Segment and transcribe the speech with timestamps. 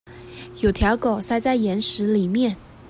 [0.63, 2.57] 有條狗塞在岩石裡面